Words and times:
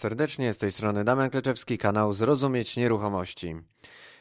Serdecznie, 0.00 0.52
z 0.52 0.58
tej 0.58 0.72
strony 0.72 1.04
Damian 1.04 1.30
Kleczewski, 1.30 1.78
kanał 1.78 2.12
Zrozumieć 2.12 2.76
Nieruchomości. 2.76 3.56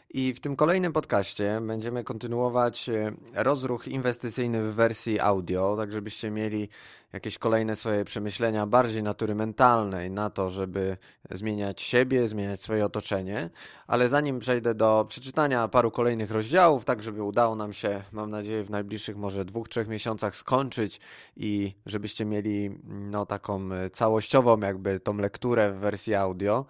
I 0.09 0.33
w 0.33 0.39
tym 0.39 0.55
kolejnym 0.55 0.93
podcaście 0.93 1.61
będziemy 1.61 2.03
kontynuować 2.03 2.89
e, 2.89 3.11
rozruch 3.33 3.87
inwestycyjny 3.87 4.63
w 4.63 4.73
wersji 4.73 5.19
audio, 5.19 5.75
tak 5.77 5.91
żebyście 5.91 6.31
mieli 6.31 6.69
jakieś 7.13 7.37
kolejne 7.37 7.75
swoje 7.75 8.05
przemyślenia 8.05 8.65
bardziej 8.65 9.03
natury 9.03 9.35
mentalnej 9.35 10.11
na 10.11 10.29
to, 10.29 10.49
żeby 10.49 10.97
zmieniać 11.31 11.81
siebie, 11.81 12.27
zmieniać 12.27 12.61
swoje 12.61 12.85
otoczenie. 12.85 13.49
Ale 13.87 14.09
zanim 14.09 14.39
przejdę 14.39 14.75
do 14.75 15.05
przeczytania 15.09 15.67
paru 15.67 15.91
kolejnych 15.91 16.31
rozdziałów, 16.31 16.85
tak 16.85 17.03
żeby 17.03 17.23
udało 17.23 17.55
nam 17.55 17.73
się, 17.73 18.03
mam 18.11 18.29
nadzieję, 18.29 18.63
w 18.63 18.69
najbliższych 18.69 19.17
może 19.17 19.45
dwóch, 19.45 19.69
trzech 19.69 19.87
miesiącach 19.87 20.35
skończyć 20.35 20.99
i 21.37 21.75
żebyście 21.85 22.25
mieli 22.25 22.79
no, 22.87 23.25
taką 23.25 23.69
całościową 23.93 24.59
jakby 24.59 24.99
tą 24.99 25.17
lekturę 25.17 25.71
w 25.71 25.75
wersji 25.75 26.15
audio, 26.15 26.65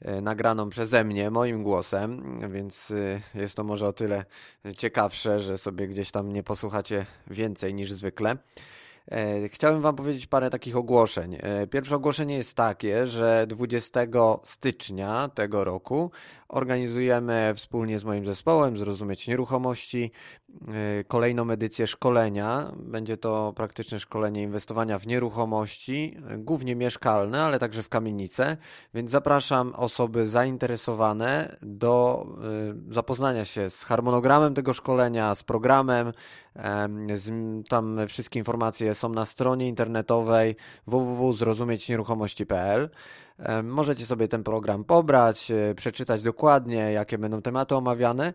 E, 0.00 0.20
nagraną 0.20 0.70
przeze 0.70 1.04
mnie, 1.04 1.30
moim 1.30 1.62
głosem, 1.62 2.40
więc 2.52 2.90
e, 2.90 3.20
jest 3.38 3.56
to 3.56 3.64
może 3.64 3.88
o 3.88 3.92
tyle 3.92 4.24
ciekawsze, 4.76 5.40
że 5.40 5.58
sobie 5.58 5.88
gdzieś 5.88 6.10
tam 6.10 6.32
nie 6.32 6.42
posłuchacie 6.42 7.06
więcej 7.26 7.74
niż 7.74 7.92
zwykle. 7.92 8.36
E, 9.10 9.48
chciałem 9.48 9.82
Wam 9.82 9.96
powiedzieć 9.96 10.26
parę 10.26 10.50
takich 10.50 10.76
ogłoszeń. 10.76 11.38
Pierwsze 11.70 11.96
ogłoszenie 11.96 12.36
jest 12.36 12.54
takie, 12.54 13.06
że 13.06 13.46
20 13.48 14.00
stycznia 14.44 15.28
tego 15.34 15.64
roku 15.64 16.10
organizujemy 16.48 17.52
wspólnie 17.56 17.98
z 17.98 18.04
moim 18.04 18.26
zespołem 18.26 18.78
Zrozumieć 18.78 19.28
Nieruchomości 19.28 20.10
kolejną 21.08 21.50
edycję 21.50 21.86
szkolenia. 21.86 22.72
Będzie 22.76 23.16
to 23.16 23.52
praktyczne 23.56 24.00
szkolenie 24.00 24.42
inwestowania 24.42 24.98
w 24.98 25.06
nieruchomości, 25.06 26.16
głównie 26.38 26.76
mieszkalne, 26.76 27.42
ale 27.42 27.58
także 27.58 27.82
w 27.82 27.88
kamienice, 27.88 28.56
więc 28.94 29.10
zapraszam 29.10 29.74
osoby 29.74 30.26
zainteresowane 30.26 31.56
do 31.62 32.26
zapoznania 32.90 33.44
się 33.44 33.70
z 33.70 33.84
harmonogramem 33.84 34.54
tego 34.54 34.72
szkolenia, 34.72 35.34
z 35.34 35.42
programem. 35.42 36.12
Tam 37.68 38.00
wszystkie 38.08 38.38
informacje 38.38 38.94
są 38.98 39.08
na 39.08 39.24
stronie 39.24 39.68
internetowej 39.68 40.56
www.zrozumieć-nieruchomości.pl. 40.86 42.90
Możecie 43.62 44.06
sobie 44.06 44.28
ten 44.28 44.44
program 44.44 44.84
pobrać, 44.84 45.50
e, 45.50 45.74
przeczytać 45.74 46.22
dokładnie, 46.22 46.92
jakie 46.92 47.18
będą 47.18 47.42
tematy 47.42 47.74
omawiane. 47.74 48.32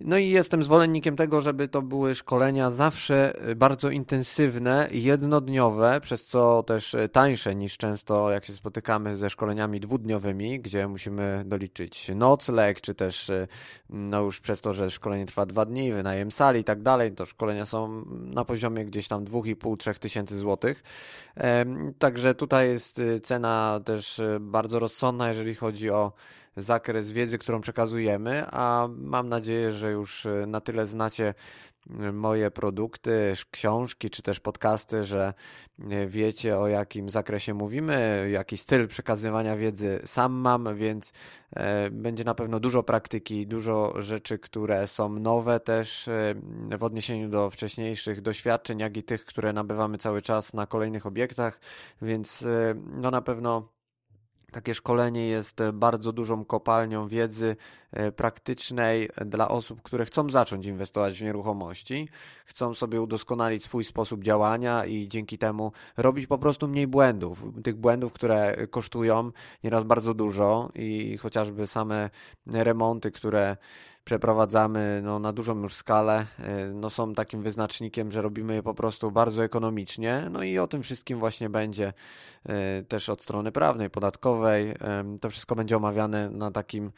No 0.00 0.18
i 0.18 0.28
jestem 0.28 0.64
zwolennikiem 0.64 1.16
tego, 1.16 1.40
żeby 1.40 1.68
to 1.68 1.82
były 1.82 2.14
szkolenia 2.14 2.70
zawsze 2.70 3.48
y, 3.50 3.56
bardzo 3.56 3.90
intensywne, 3.90 4.88
jednodniowe, 4.90 6.00
przez 6.00 6.26
co 6.26 6.62
też 6.62 6.94
y, 6.94 7.08
tańsze 7.08 7.54
niż 7.54 7.76
często 7.76 8.30
jak 8.30 8.44
się 8.44 8.52
spotykamy 8.52 9.16
ze 9.16 9.30
szkoleniami 9.30 9.80
dwudniowymi, 9.80 10.60
gdzie 10.60 10.88
musimy 10.88 11.42
doliczyć 11.46 12.10
nocleg, 12.14 12.80
czy 12.80 12.94
też 12.94 13.30
no 13.90 14.22
już 14.22 14.40
przez 14.40 14.60
to, 14.60 14.74
że 14.74 14.90
szkolenie 14.90 15.26
trwa 15.26 15.46
dwa 15.46 15.64
dni, 15.64 15.92
wynajem 15.92 16.32
sali 16.32 16.60
i 16.60 16.64
tak 16.64 16.82
dalej, 16.82 17.12
to 17.12 17.26
szkolenia 17.26 17.66
są 17.66 18.04
na 18.10 18.44
poziomie 18.44 18.84
gdzieś 18.84 19.08
tam 19.08 19.24
2,5-3 19.24 19.98
tysięcy 19.98 20.38
złotych. 20.38 20.82
Także 21.98 22.34
tutaj 22.34 22.68
jest 22.68 23.00
cena 23.22 23.80
też 23.84 24.20
bardzo 24.40 24.78
rozsądna, 24.78 25.28
jeżeli 25.28 25.54
chodzi 25.54 25.90
o 25.90 26.12
zakres 26.58 27.12
wiedzy, 27.12 27.38
którą 27.38 27.60
przekazujemy, 27.60 28.44
a 28.50 28.88
mam 28.96 29.28
nadzieję, 29.28 29.72
że 29.72 29.90
już 29.90 30.26
e, 30.26 30.46
na 30.46 30.60
tyle 30.60 30.86
znacie 30.86 31.34
e, 32.00 32.12
moje 32.12 32.50
produkty, 32.50 33.32
książki 33.50 34.10
czy 34.10 34.22
też 34.22 34.40
podcasty, 34.40 35.04
że 35.04 35.34
e, 35.90 36.06
wiecie 36.06 36.58
o 36.58 36.68
jakim 36.68 37.10
zakresie 37.10 37.54
mówimy, 37.54 38.28
jaki 38.32 38.56
styl 38.56 38.88
przekazywania 38.88 39.56
wiedzy 39.56 40.00
sam 40.04 40.32
mam, 40.32 40.76
więc 40.76 41.12
będzie 41.90 42.24
na 42.24 42.34
pewno 42.34 42.60
dużo 42.60 42.82
praktyki, 42.82 43.46
dużo 43.46 44.02
rzeczy, 44.02 44.38
które 44.38 44.86
są 44.86 45.08
nowe 45.08 45.60
też 45.60 46.08
w 46.78 46.82
odniesieniu 46.82 47.28
do 47.28 47.50
wcześniejszych 47.50 48.20
doświadczeń, 48.20 48.78
jak 48.78 48.96
i 48.96 49.02
tych, 49.02 49.24
które 49.24 49.52
nabywamy 49.52 49.98
cały 49.98 50.22
czas 50.22 50.54
na 50.54 50.66
kolejnych 50.66 51.06
obiektach, 51.06 51.60
więc 52.02 52.44
no 52.86 53.10
na 53.10 53.22
pewno 53.22 53.77
takie 54.52 54.74
szkolenie 54.74 55.26
jest 55.26 55.60
e, 55.60 55.72
bardzo 55.72 56.12
dużą 56.12 56.44
kopalnią 56.44 57.08
wiedzy 57.08 57.56
e, 57.92 58.12
praktycznej 58.12 59.08
dla 59.26 59.48
osób, 59.48 59.82
które 59.82 60.04
chcą 60.04 60.30
zacząć 60.30 60.66
inwestować 60.66 61.18
w 61.18 61.22
nieruchomości, 61.22 62.08
chcą 62.44 62.74
sobie 62.74 63.00
udoskonalić 63.00 63.64
swój 63.64 63.84
sposób 63.84 64.24
działania 64.24 64.84
i 64.84 65.08
dzięki 65.08 65.38
temu 65.38 65.72
robić 65.96 66.26
po 66.26 66.38
prostu 66.38 66.68
mniej 66.68 66.86
błędów. 66.86 67.44
Tych 67.64 67.76
błędów, 67.76 68.12
które 68.12 68.66
kosztują 68.70 69.30
nieraz 69.64 69.84
bardzo 69.84 70.14
dużo 70.14 70.70
i 70.74 71.16
chociażby 71.16 71.66
same 71.66 72.10
remonty, 72.46 73.10
które 73.10 73.56
przeprowadzamy 74.08 75.00
no, 75.04 75.18
na 75.18 75.32
dużą 75.32 75.62
już 75.62 75.74
skalę, 75.74 76.26
e, 76.38 76.70
no, 76.74 76.90
są 76.90 77.14
takim 77.14 77.42
wyznacznikiem, 77.42 78.12
że 78.12 78.22
robimy 78.22 78.54
je 78.54 78.62
po 78.62 78.74
prostu 78.74 79.10
bardzo 79.10 79.44
ekonomicznie. 79.44 80.24
No 80.30 80.42
i 80.42 80.58
o 80.58 80.66
tym 80.66 80.82
wszystkim 80.82 81.18
właśnie 81.18 81.50
będzie 81.50 81.92
e, 82.48 82.82
też 82.82 83.08
od 83.08 83.22
strony 83.22 83.52
prawnej, 83.52 83.90
podatkowej. 83.90 84.74
To 85.20 85.30
wszystko 85.30 85.54
będzie 85.54 85.76
omawiane 85.76 86.30
na 86.30 86.50
takim 86.50 86.92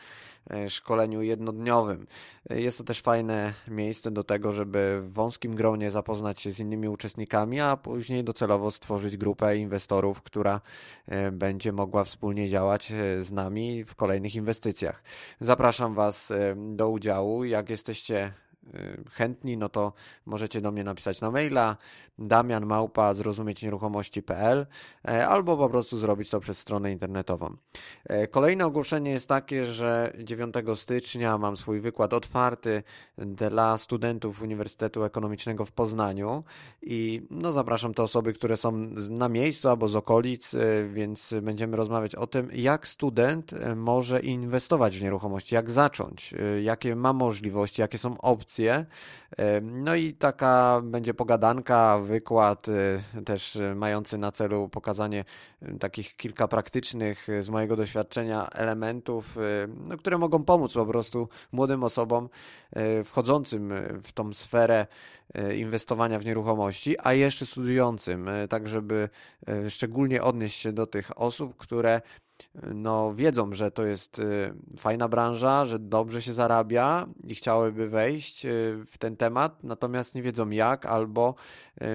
e, 0.50 0.71
szkoleniu 0.71 1.22
jednodniowym. 1.22 2.06
Jest 2.50 2.78
to 2.78 2.84
też 2.84 3.03
fajne 3.03 3.54
miejsce 3.69 4.10
do 4.10 4.25
tego, 4.25 4.53
żeby 4.53 4.98
w 5.03 5.12
wąskim 5.12 5.54
gronie 5.54 5.91
zapoznać 5.91 6.41
się 6.41 6.50
z 6.50 6.60
innymi 6.60 6.88
uczestnikami, 6.88 7.60
a 7.60 7.77
później 7.77 8.25
docelowo 8.25 8.71
stworzyć 8.71 9.16
grupę 9.16 9.56
inwestorów, 9.56 10.22
która 10.22 10.60
będzie 11.32 11.72
mogła 11.72 12.04
wspólnie 12.04 12.48
działać 12.48 12.92
z 13.21 13.32
nami 13.32 13.84
w 13.84 13.94
kolejnych 13.94 14.34
inwestycjach. 14.34 15.03
Zapraszam 15.41 15.94
Was 15.94 16.32
do 16.56 16.88
udziału 16.88 17.00
udziału. 17.00 17.44
Jak 17.44 17.71
jesteście 17.71 18.33
chętni, 19.10 19.56
no 19.56 19.69
to 19.69 19.93
możecie 20.26 20.60
do 20.60 20.72
mnie 20.72 20.84
napisać 20.84 21.21
na 21.21 21.31
maila 21.31 21.76
damianmałpa 22.19 23.15
zrozumieć-nieruchomości.pl 23.15 24.66
e, 25.09 25.28
albo 25.28 25.56
po 25.56 25.69
prostu 25.69 25.98
zrobić 25.98 26.31
to 26.31 26.41
przez 26.41 26.59
stronę 26.59 26.93
internetową. 26.93 27.56
E, 28.04 28.26
kolejne 28.26 28.66
ogłoszenie 28.66 29.10
jest 29.10 29.28
takie, 29.28 29.66
że 29.66 30.12
9 30.19 30.54
stycznia 30.75 31.38
mam 31.38 31.56
swój 31.56 31.81
wykład 31.81 32.12
otwarty 32.12 32.82
dla 33.19 33.78
studentów 33.78 34.43
Uniwersytetu 34.43 35.04
Ekonomicznego 35.04 35.65
w 35.65 35.72
Poznaniu 35.72 36.44
i 36.82 37.27
no 37.31 37.53
zapraszam 37.53 37.94
te 37.94 38.03
osoby, 38.03 38.32
które 38.32 38.56
są 38.56 38.72
na 39.10 39.28
miejscu 39.28 39.69
albo 39.69 39.88
z 39.88 39.97
okolic, 39.97 40.54
e, 40.54 40.88
więc 40.88 41.34
będziemy 41.42 41.77
rozmawiać 41.77 42.15
o 42.15 42.27
tym, 42.27 42.48
jak 42.53 42.88
student 42.88 43.54
może 43.77 44.21
inwestować 44.21 44.98
w 44.98 45.03
nieruchomości, 45.03 45.54
jak 45.54 45.71
zacząć, 45.71 46.34
jakie 46.62 46.97
ma 46.97 47.12
możliwości, 47.12 47.81
jakie 47.81 47.98
są 47.98 48.21
opcje. 48.21 48.50
No 49.62 49.94
i 49.94 50.15
taka 50.15 50.81
będzie 50.84 51.15
pogadanka, 51.15 51.99
wykład 51.99 52.69
y, 52.69 53.03
też 53.25 53.56
y, 53.56 53.75
mający 53.75 54.19
na 54.19 54.33
celu 54.33 54.69
pokazanie 54.69 55.25
y, 55.62 55.78
takich 55.78 56.16
kilka 56.16 56.49
praktycznych 56.49 57.27
z 57.41 57.49
mojego 57.49 57.77
doświadczenia 57.77 58.49
elementów, 58.49 59.39
no, 59.69 59.97
które 59.97 60.19
mogą 60.19 60.44
pomóc 60.44 60.72
po 60.75 60.87
prostu 60.87 61.28
młodym 61.53 61.84
osobom 61.84 62.28
wchodzącym 63.05 63.72
w 64.03 64.12
tą 64.12 64.33
sferę 64.33 64.87
inwestowania 65.56 66.19
w 66.19 66.25
nieruchomości, 66.25 66.97
a 66.99 67.12
jeszcze 67.12 67.47
studiującym, 67.47 68.30
tak 68.48 68.69
żeby 68.69 69.09
szczególnie 69.69 70.22
odnieść 70.22 70.60
się 70.60 70.72
do 70.72 70.86
tych 70.86 71.21
osób, 71.21 71.57
które 71.57 72.01
no, 72.75 73.15
wiedzą, 73.15 73.53
że 73.53 73.71
to 73.71 73.84
jest 73.84 74.19
y, 74.19 74.54
fajna 74.77 75.09
branża, 75.09 75.65
że 75.65 75.78
dobrze 75.78 76.22
się 76.22 76.33
zarabia 76.33 77.07
i 77.25 77.34
chciałyby 77.34 77.89
wejść 77.89 78.47
y, 78.47 78.84
w 78.87 78.98
ten 78.98 79.16
temat, 79.16 79.65
natomiast 79.65 80.15
nie 80.15 80.22
wiedzą 80.22 80.51
jak, 80.51 80.87
albo 80.87 81.34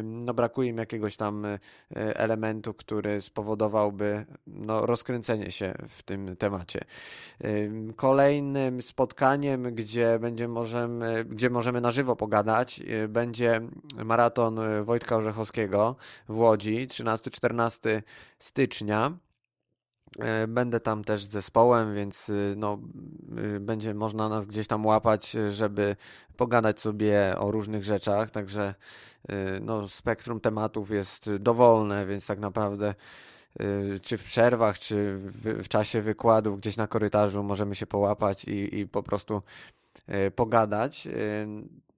no, 0.04 0.34
brakuje 0.34 0.70
im 0.70 0.78
jakiegoś 0.78 1.16
tam 1.16 1.46
y, 1.46 1.60
elementu, 1.92 2.74
który 2.74 3.22
spowodowałby 3.22 4.26
no, 4.48 4.86
rozkręcenie 4.86 5.52
się 5.52 5.74
w 5.88 6.04
tym 6.04 6.36
temacie. 6.36 6.80
Kolejnym 7.96 8.82
spotkaniem, 8.82 9.76
gdzie, 9.76 10.20
będzie 10.20 10.48
możemy, 10.48 11.26
gdzie 11.26 11.50
możemy 11.50 11.82
na 11.82 11.92
żywo 11.92 12.16
pogadać, 12.16 12.82
będzie 13.10 13.62
maraton 14.06 14.60
Wojtka 14.84 15.16
Orzechowskiego 15.16 15.96
w 16.30 16.38
Łodzi 16.38 16.88
13-14 16.88 18.02
stycznia. 18.40 19.12
E, 20.20 20.48
będę 20.48 20.80
tam 20.80 21.04
też 21.04 21.26
z 21.26 21.30
zespołem, 21.30 21.96
więc 21.96 22.30
y, 22.30 22.54
no, 22.58 22.80
y, 23.56 23.60
będzie 23.60 23.94
można 23.94 24.30
nas 24.30 24.46
gdzieś 24.46 24.68
tam 24.68 24.86
łapać, 24.86 25.36
żeby 25.50 25.96
pogadać 26.38 26.82
sobie 26.82 27.34
o 27.38 27.52
różnych 27.52 27.84
rzeczach. 27.84 28.30
Także 28.30 28.76
y, 29.30 29.34
no, 29.62 29.90
spektrum 29.90 30.40
tematów 30.40 30.92
jest 30.92 31.36
dowolne, 31.36 32.06
więc 32.06 32.28
tak 32.28 32.40
naprawdę 32.40 32.96
czy 34.02 34.18
w 34.18 34.24
przerwach, 34.24 34.80
czy 34.80 35.18
w, 35.18 35.64
w 35.64 35.68
czasie 35.68 36.02
wykładów 36.02 36.58
gdzieś 36.58 36.78
na 36.78 36.88
korytarzu 36.88 37.44
możemy 37.44 37.76
się 37.76 37.88
połapać 37.88 38.46
i, 38.46 38.80
i 38.80 38.88
po 38.88 39.04
prostu 39.04 39.42
pogadać. 40.36 41.08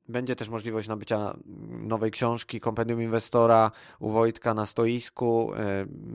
Będzie 0.10 0.36
też 0.36 0.50
możliwość 0.50 0.88
nabycia 0.88 1.38
nowej 1.70 2.12
książki 2.12 2.60
Kompendium 2.60 3.02
Inwestora 3.02 3.72
u 4.00 4.10
Wojtka 4.10 4.54
na 4.54 4.66
stoisku. 4.66 5.52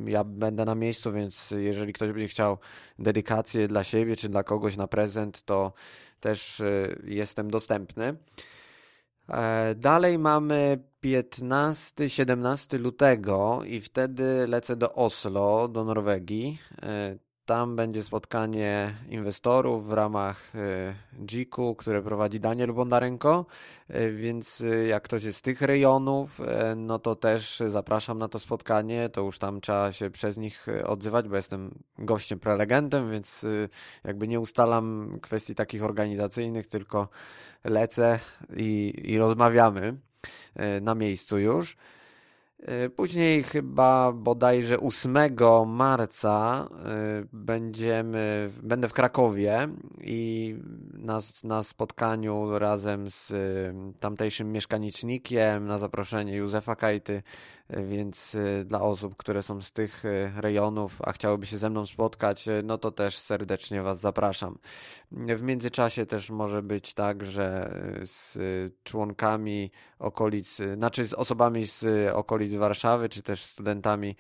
Ja 0.06 0.24
będę 0.24 0.64
na 0.64 0.74
miejscu, 0.74 1.12
więc 1.12 1.50
jeżeli 1.50 1.92
ktoś 1.92 2.12
będzie 2.12 2.28
chciał 2.28 2.58
dedykację 2.98 3.68
dla 3.68 3.84
siebie 3.84 4.16
czy 4.16 4.28
dla 4.28 4.42
kogoś 4.42 4.76
na 4.76 4.86
prezent, 4.86 5.42
to 5.42 5.72
też 6.20 6.62
jestem 7.04 7.50
dostępny. 7.50 8.16
Dalej 9.76 10.18
mamy 10.18 10.78
15-17 11.04 12.78
lutego 12.78 13.60
i 13.66 13.80
wtedy 13.80 14.46
lecę 14.46 14.76
do 14.76 14.94
Oslo, 14.94 15.68
do 15.68 15.84
Norwegii. 15.84 16.58
Tam 17.46 17.76
będzie 17.76 18.02
spotkanie 18.02 18.94
inwestorów 19.08 19.88
w 19.88 19.92
ramach 19.92 20.52
GIK-u, 21.24 21.70
e, 21.70 21.74
które 21.74 22.02
prowadzi 22.02 22.40
Daniel 22.40 22.72
Bondarenko, 22.72 23.46
e, 23.88 24.10
więc 24.10 24.60
e, 24.60 24.86
jak 24.86 25.02
ktoś 25.02 25.24
jest 25.24 25.38
z 25.38 25.42
tych 25.42 25.62
rejonów, 25.62 26.40
no 26.76 26.98
to 26.98 27.16
też 27.16 27.62
zapraszam 27.68 28.18
na 28.18 28.28
to 28.28 28.38
spotkanie, 28.38 29.08
to 29.08 29.20
już 29.20 29.38
tam 29.38 29.60
trzeba 29.60 29.92
się 29.92 30.10
przez 30.10 30.36
nich 30.36 30.66
odzywać, 30.84 31.28
bo 31.28 31.36
jestem 31.36 31.82
gościem 31.98 32.38
prelegentem, 32.38 33.10
więc 33.10 33.46
jakby 34.04 34.28
nie 34.28 34.40
ustalam 34.40 35.18
kwestii 35.22 35.54
takich 35.54 35.84
organizacyjnych, 35.84 36.66
tylko 36.66 37.08
lecę 37.64 38.18
i, 38.56 38.94
i 39.04 39.18
rozmawiamy 39.18 39.96
na 40.80 40.94
miejscu 40.94 41.38
już. 41.38 41.76
E, 42.62 42.90
później 42.90 43.42
chyba 43.42 44.12
bodajże 44.12 44.80
8 44.80 45.18
marca 45.66 46.68
e, 46.84 47.24
będziemy, 47.32 48.50
będę 48.62 48.88
w 48.88 48.92
Krakowie 48.92 49.68
i 50.00 50.56
na, 51.02 51.20
na 51.44 51.62
spotkaniu 51.62 52.58
razem 52.58 53.10
z 53.10 53.30
e, 53.30 53.36
tamtejszym 54.00 54.52
mieszkanicznikiem 54.52 55.66
na 55.66 55.78
zaproszenie 55.78 56.36
Józefa 56.36 56.76
Kajty, 56.76 57.22
więc 57.70 58.36
dla 58.64 58.80
osób, 58.80 59.16
które 59.16 59.42
są 59.42 59.62
z 59.62 59.72
tych 59.72 60.04
rejonów, 60.36 61.02
a 61.04 61.12
chciałyby 61.12 61.46
się 61.46 61.58
ze 61.58 61.70
mną 61.70 61.86
spotkać, 61.86 62.48
no 62.64 62.78
to 62.78 62.90
też 62.90 63.18
serdecznie 63.18 63.82
Was 63.82 64.00
zapraszam. 64.00 64.58
W 65.12 65.42
międzyczasie 65.42 66.06
też 66.06 66.30
może 66.30 66.62
być 66.62 66.94
tak, 66.94 67.24
że 67.24 67.74
z 68.02 68.38
członkami 68.84 69.70
okolic, 69.98 70.58
znaczy 70.74 71.06
z 71.06 71.14
osobami 71.14 71.66
z 71.66 72.10
okolic 72.14 72.54
Warszawy, 72.54 73.08
czy 73.08 73.22
też 73.22 73.42
studentami, 73.42 74.10
e, 74.10 74.16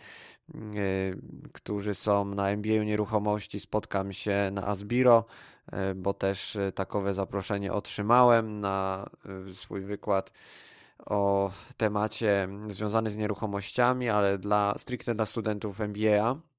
którzy 1.52 1.94
są 1.94 2.24
na 2.24 2.50
MBA 2.50 2.84
Nieruchomości, 2.84 3.60
spotkam 3.60 4.12
się 4.12 4.50
na 4.52 4.66
Asbiro, 4.66 5.24
e, 5.72 5.94
bo 5.94 6.14
też 6.14 6.58
takowe 6.74 7.14
zaproszenie 7.14 7.72
otrzymałem 7.72 8.60
na 8.60 9.06
swój 9.54 9.80
wykład 9.80 10.32
o 11.06 11.50
temacie 11.76 12.48
związany 12.68 13.10
z 13.10 13.16
nieruchomościami, 13.16 14.08
ale 14.08 14.38
dla 14.38 14.74
stricte 14.78 15.14
dla 15.14 15.26
studentów 15.26 15.80
MBA. 15.80 16.51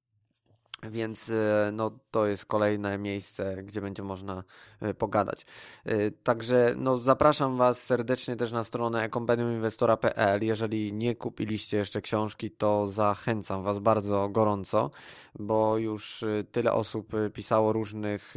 Więc 0.90 1.30
e, 1.30 1.70
no, 1.72 1.90
to 2.10 2.26
jest 2.26 2.46
kolejne 2.46 2.98
miejsce, 2.98 3.62
gdzie 3.62 3.80
będzie 3.80 4.02
można 4.02 4.44
e, 4.80 4.94
pogadać. 4.94 5.46
E, 5.84 6.10
także 6.10 6.74
no, 6.76 6.98
zapraszam 6.98 7.56
Was 7.56 7.82
serdecznie 7.82 8.36
też 8.36 8.52
na 8.52 8.64
stronę 8.64 9.08
kompendiuminwestora.pl. 9.08 10.44
Jeżeli 10.44 10.92
nie 10.92 11.14
kupiliście 11.14 11.76
jeszcze 11.76 12.00
książki, 12.00 12.50
to 12.50 12.86
zachęcam 12.86 13.62
Was 13.62 13.78
bardzo 13.78 14.28
gorąco, 14.28 14.90
bo 15.38 15.78
już 15.78 16.24
tyle 16.52 16.72
osób 16.72 17.12
pisało 17.32 17.72
różnych 17.72 18.34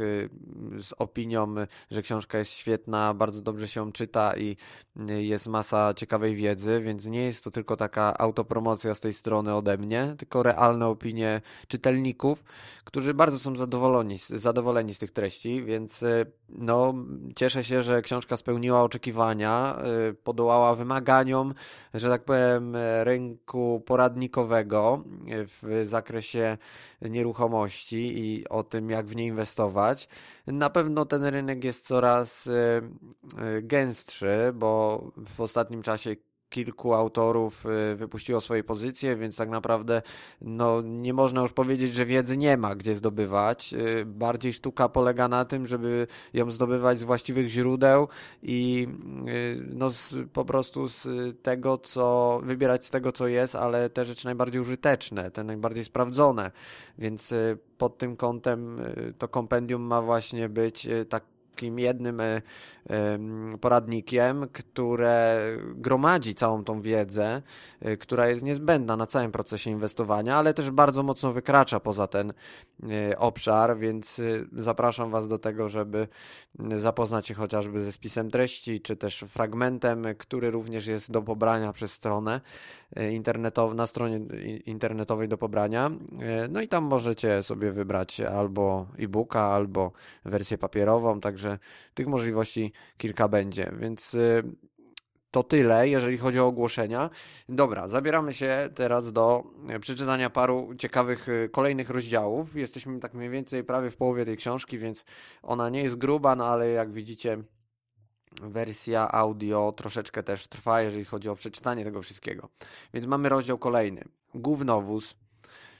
z 0.78 0.92
opinią, 0.98 1.54
że 1.90 2.02
książka 2.02 2.38
jest 2.38 2.50
świetna, 2.50 3.14
bardzo 3.14 3.42
dobrze 3.42 3.68
się 3.68 3.92
czyta 3.92 4.36
i 4.36 4.56
jest 5.06 5.46
masa 5.46 5.94
ciekawej 5.94 6.36
wiedzy, 6.36 6.80
więc 6.80 7.06
nie 7.06 7.24
jest 7.24 7.44
to 7.44 7.50
tylko 7.50 7.76
taka 7.76 8.18
autopromocja 8.18 8.94
z 8.94 9.00
tej 9.00 9.12
strony 9.14 9.54
ode 9.54 9.78
mnie, 9.78 10.14
tylko 10.18 10.42
realne 10.42 10.86
opinie 10.86 11.40
czytelników 11.68 12.37
którzy 12.84 13.14
bardzo 13.14 13.38
są 13.38 13.56
zadowoleni, 13.56 14.18
zadowoleni 14.18 14.94
z 14.94 14.98
tych 14.98 15.10
treści, 15.10 15.64
więc 15.64 16.02
y, 16.02 16.26
no, 16.48 16.94
cieszę 17.36 17.64
się, 17.64 17.82
że 17.82 18.02
książka 18.02 18.36
spełniła 18.36 18.82
oczekiwania, 18.82 19.76
y, 20.10 20.14
podołała 20.14 20.74
wymaganiom, 20.74 21.54
że 21.94 22.08
tak 22.08 22.24
powiem, 22.24 22.76
rynku 23.02 23.82
poradnikowego 23.86 25.04
w 25.26 25.84
zakresie 25.86 26.58
nieruchomości 27.02 28.18
i 28.18 28.48
o 28.48 28.62
tym, 28.62 28.90
jak 28.90 29.06
w 29.06 29.16
nie 29.16 29.26
inwestować. 29.26 30.08
Na 30.46 30.70
pewno 30.70 31.06
ten 31.06 31.24
rynek 31.24 31.64
jest 31.64 31.86
coraz 31.86 32.46
y, 32.46 32.82
gęstszy, 33.62 34.52
bo 34.54 35.02
w 35.16 35.40
ostatnim 35.40 35.82
czasie 35.82 36.16
kilku 36.50 36.94
autorów 36.94 37.66
y, 37.92 37.96
wypuściło 37.96 38.40
swoje 38.40 38.64
pozycje, 38.64 39.16
więc 39.16 39.36
tak 39.36 39.48
naprawdę 39.48 40.02
no, 40.40 40.82
nie 40.82 41.14
można 41.14 41.40
już 41.40 41.52
powiedzieć, 41.52 41.92
że 41.92 42.06
wiedzy 42.06 42.36
nie 42.36 42.56
ma 42.56 42.74
gdzie 42.74 42.94
zdobywać. 42.94 43.74
Y, 43.74 44.04
bardziej 44.06 44.52
sztuka 44.52 44.88
polega 44.88 45.28
na 45.28 45.44
tym, 45.44 45.66
żeby 45.66 46.06
ją 46.32 46.50
zdobywać 46.50 46.98
z 46.98 47.04
właściwych 47.04 47.48
źródeł 47.48 48.08
i 48.42 48.88
y, 49.28 49.66
no, 49.74 49.90
z, 49.90 50.14
po 50.32 50.44
prostu 50.44 50.88
z 50.88 51.06
tego, 51.42 51.78
co 51.78 52.40
wybierać 52.44 52.84
z 52.84 52.90
tego, 52.90 53.12
co 53.12 53.26
jest, 53.26 53.54
ale 53.54 53.90
te 53.90 54.04
rzeczy 54.04 54.24
najbardziej 54.24 54.60
użyteczne, 54.60 55.30
te 55.30 55.44
najbardziej 55.44 55.84
sprawdzone. 55.84 56.50
Więc 56.98 57.34
pod 57.78 57.98
tym 57.98 58.16
kątem 58.16 58.80
to 59.18 59.28
kompendium 59.28 59.82
ma 59.82 60.02
właśnie 60.02 60.48
być 60.48 60.88
tak 61.08 61.24
takim 61.58 61.78
jednym 61.78 62.20
e, 62.20 62.42
poradnikiem, 63.60 64.46
które 64.52 65.40
gromadzi 65.74 66.34
całą 66.34 66.64
tą 66.64 66.80
wiedzę, 66.80 67.42
e, 67.80 67.96
która 67.96 68.28
jest 68.28 68.42
niezbędna 68.42 68.96
na 68.96 69.06
całym 69.06 69.32
procesie 69.32 69.70
inwestowania, 69.70 70.36
ale 70.36 70.54
też 70.54 70.70
bardzo 70.70 71.02
mocno 71.02 71.32
wykracza 71.32 71.80
poza 71.80 72.06
ten 72.06 72.32
e, 72.82 73.18
obszar, 73.18 73.78
więc 73.78 74.20
zapraszam 74.52 75.10
Was 75.10 75.28
do 75.28 75.38
tego, 75.38 75.68
żeby 75.68 76.08
zapoznać 76.76 77.26
się 77.28 77.34
chociażby 77.34 77.84
ze 77.84 77.92
spisem 77.92 78.30
treści, 78.30 78.80
czy 78.80 78.96
też 78.96 79.24
fragmentem, 79.28 80.04
który 80.18 80.50
również 80.50 80.86
jest 80.86 81.10
do 81.10 81.22
pobrania 81.22 81.72
przez 81.72 81.92
stronę 81.92 82.40
internetową, 83.12 83.74
na 83.74 83.86
stronie 83.86 84.20
internetowej 84.66 85.28
do 85.28 85.38
pobrania. 85.38 85.90
No 86.50 86.60
i 86.60 86.68
tam 86.68 86.84
możecie 86.84 87.42
sobie 87.42 87.72
wybrać 87.72 88.20
albo 88.20 88.86
e-booka, 88.98 89.40
albo 89.40 89.92
wersję 90.24 90.58
papierową, 90.58 91.20
także 91.20 91.47
Tych 91.94 92.06
możliwości 92.06 92.72
kilka 92.96 93.28
będzie, 93.28 93.72
więc 93.78 94.14
y, 94.14 94.42
to 95.30 95.42
tyle, 95.42 95.88
jeżeli 95.88 96.18
chodzi 96.18 96.40
o 96.40 96.46
ogłoszenia. 96.46 97.10
Dobra, 97.48 97.88
zabieramy 97.88 98.32
się 98.32 98.68
teraz 98.74 99.12
do 99.12 99.44
przeczytania 99.80 100.30
paru 100.30 100.74
ciekawych 100.78 101.28
y, 101.28 101.48
kolejnych 101.52 101.90
rozdziałów. 101.90 102.56
Jesteśmy 102.56 103.00
tak 103.00 103.14
mniej 103.14 103.30
więcej 103.30 103.64
prawie 103.64 103.90
w 103.90 103.96
połowie 103.96 104.24
tej 104.24 104.36
książki, 104.36 104.78
więc 104.78 105.04
ona 105.42 105.68
nie 105.68 105.82
jest 105.82 105.96
gruba, 105.96 106.36
no 106.36 106.46
ale 106.46 106.68
jak 106.68 106.92
widzicie, 106.92 107.42
wersja 108.42 109.12
audio 109.12 109.72
troszeczkę 109.76 110.22
też 110.22 110.46
trwa, 110.46 110.82
jeżeli 110.82 111.04
chodzi 111.04 111.28
o 111.28 111.34
przeczytanie 111.34 111.84
tego 111.84 112.02
wszystkiego. 112.02 112.48
Więc 112.94 113.06
mamy 113.06 113.28
rozdział 113.28 113.58
kolejny. 113.58 114.04
Gównowóz 114.34 115.14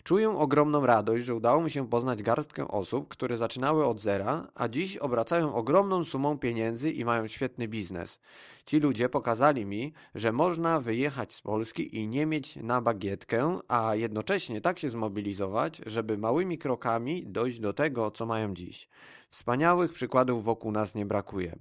Czuję 0.04 0.30
ogromną 0.30 0.86
radość, 0.86 1.24
że 1.24 1.34
udało 1.34 1.62
mi 1.62 1.70
się 1.70 1.88
poznać 1.88 2.22
garstkę 2.22 2.68
osób, 2.68 3.08
które 3.08 3.36
zaczynały 3.36 3.86
od 3.86 4.00
zera, 4.00 4.48
a 4.54 4.68
dziś 4.68 4.96
obracają 4.96 5.54
ogromną 5.54 6.04
sumą 6.04 6.38
pieniędzy 6.38 6.90
i 6.90 7.04
mają 7.04 7.28
świetny 7.28 7.68
biznes. 7.68 8.20
Ci 8.66 8.80
ludzie 8.80 9.08
pokazali 9.08 9.66
mi, 9.66 9.92
że 10.14 10.32
można 10.32 10.80
wyjechać 10.80 11.34
z 11.34 11.40
Polski 11.40 11.96
i 11.96 12.08
nie 12.08 12.26
mieć 12.26 12.56
na 12.56 12.80
bagietkę, 12.80 13.58
a 13.68 13.94
jednocześnie 13.94 14.60
tak 14.60 14.78
się 14.78 14.88
zmobilizować, 14.88 15.80
żeby 15.86 16.18
małymi 16.18 16.58
krokami 16.58 17.26
dojść 17.26 17.60
do 17.60 17.72
tego, 17.72 18.10
co 18.10 18.26
mają 18.26 18.54
dziś. 18.54 18.88
Wspaniałych 19.28 19.92
przykładów 19.92 20.44
wokół 20.44 20.72
nas 20.72 20.94
nie 20.94 21.06
brakuje. 21.06 21.58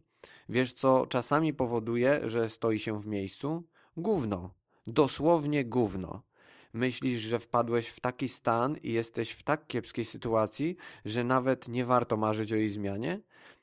Wiesz, 0.49 0.73
co 0.73 1.05
czasami 1.05 1.53
powoduje, 1.53 2.29
że 2.29 2.49
stoi 2.49 2.79
się 2.79 3.01
w 3.01 3.07
miejscu? 3.07 3.63
Gówno. 3.97 4.49
Dosłownie 4.87 5.65
gówno. 5.65 6.26
Myślisz, 6.73 7.21
że 7.21 7.39
wpadłeś 7.39 7.87
w 7.87 7.99
taki 7.99 8.29
stan 8.29 8.77
i 8.83 8.91
jesteś 8.91 9.31
w 9.31 9.43
tak 9.43 9.67
kiepskiej 9.67 10.05
sytuacji, 10.05 10.75
że 11.05 11.23
nawet 11.23 11.67
nie 11.67 11.85
warto 11.85 12.17
marzyć 12.17 12.53
o 12.53 12.55
jej 12.55 12.69
zmianie? 12.69 13.19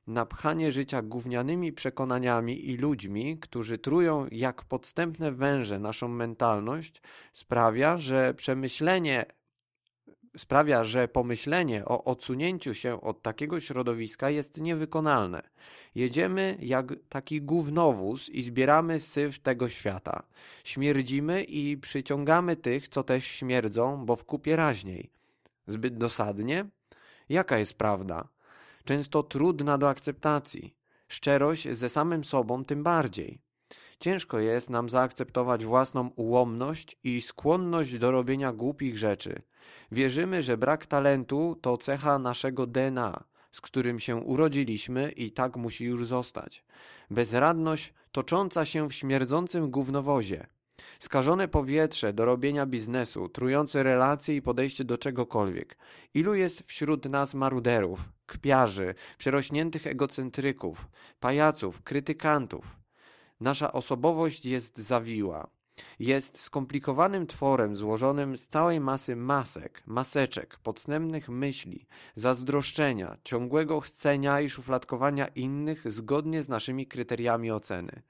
Napchanie 0.06 0.73
życia 0.73 1.02
gównianymi 1.02 1.73
przekonaniami 1.73 2.70
i 2.70 2.76
ludźmi, 2.76 3.38
którzy 3.38 3.78
trują 3.78 4.26
jak 4.30 4.64
podstępne 4.64 5.32
węże 5.32 5.78
naszą 5.78 6.08
mentalność, 6.08 7.02
sprawia, 7.32 7.99
że 7.99 8.34
przemyślenie 8.34 9.26
sprawia, 10.37 10.85
że 10.85 11.09
pomyślenie 11.09 11.85
o 11.85 12.05
odsunięciu 12.05 12.75
się 12.75 13.00
od 13.00 13.23
takiego 13.23 13.61
środowiska 13.61 14.31
jest 14.31 14.61
niewykonalne. 14.61 15.43
Jedziemy 15.95 16.59
jak 16.61 16.93
taki 17.09 17.43
gównowóz 17.43 18.29
i 18.29 18.43
zbieramy 18.43 19.00
syf 19.00 19.38
tego 19.38 19.69
świata. 19.69 20.23
Śmierdzimy 20.64 21.45
i 21.45 21.76
przyciągamy 21.76 22.57
tych, 22.57 22.88
co 22.88 23.03
też 23.03 23.25
śmierdzą, 23.25 24.07
bo 24.07 24.17
w 24.17 24.25
kupie 24.25 24.57
raźniej. 24.57 25.11
Zbyt 25.67 25.99
dosadnie? 25.99 26.64
Jaka 27.29 27.59
jest 27.59 27.75
prawda? 27.75 28.29
Często 28.85 29.23
trudna 29.23 29.79
do 29.79 29.88
akceptacji. 29.88 30.75
Szczerość 31.09 31.69
ze 31.69 31.88
samym 31.88 32.25
sobą 32.25 32.64
tym 32.64 32.83
bardziej. 32.83 33.43
Ciężko 34.00 34.38
jest 34.38 34.70
nam 34.70 34.90
zaakceptować 34.90 35.64
własną 35.64 36.08
ułomność 36.08 36.96
i 37.04 37.20
skłonność 37.20 37.98
do 37.98 38.10
robienia 38.10 38.52
głupich 38.52 38.98
rzeczy. 38.98 39.42
Wierzymy, 39.92 40.42
że 40.42 40.56
brak 40.56 40.86
talentu 40.86 41.58
to 41.60 41.78
cecha 41.78 42.18
naszego 42.18 42.66
DNA, 42.66 43.24
z 43.52 43.60
którym 43.60 44.00
się 44.00 44.16
urodziliśmy 44.16 45.10
i 45.10 45.32
tak 45.32 45.56
musi 45.56 45.84
już 45.84 46.06
zostać. 46.06 46.64
Bezradność 47.10 47.94
tocząca 48.12 48.64
się 48.64 48.88
w 48.88 48.94
śmierdzącym 48.94 49.70
gównowozie. 49.70 50.46
Skażone 50.98 51.48
powietrze 51.48 52.12
do 52.12 52.24
robienia 52.24 52.66
biznesu, 52.66 53.28
trujące 53.28 53.82
relacje 53.82 54.36
i 54.36 54.42
podejście 54.42 54.84
do 54.84 54.98
czegokolwiek. 54.98 55.76
Ilu 56.14 56.34
jest 56.34 56.62
wśród 56.66 57.04
nas 57.04 57.34
maruderów, 57.34 58.00
kpiarzy, 58.26 58.94
przerośniętych 59.18 59.86
egocentryków, 59.86 60.88
pajaców, 61.20 61.82
krytykantów. 61.82 62.84
Nasza 63.41 63.73
osobowość 63.73 64.47
jest 64.47 64.79
zawiła. 64.79 65.49
Jest 65.99 66.41
skomplikowanym 66.41 67.26
tworem 67.26 67.76
złożonym 67.76 68.37
z 68.37 68.49
całej 68.49 68.81
masy 68.81 69.17
masek, 69.17 69.83
maseczek, 69.87 70.59
podstępnych 70.59 71.29
myśli, 71.29 71.87
zazdroszczenia, 72.14 73.17
ciągłego 73.25 73.81
chcenia 73.81 74.41
i 74.41 74.50
szufladkowania 74.50 75.26
innych 75.26 75.93
zgodnie 75.93 76.43
z 76.43 76.49
naszymi 76.49 76.87
kryteriami 76.87 77.50
oceny. 77.50 78.03